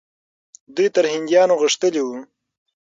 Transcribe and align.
دوی 0.75 0.87
تر 0.95 1.05
هندیانو 1.13 1.59
غښتلي 1.61 2.01
وو. 2.03 2.17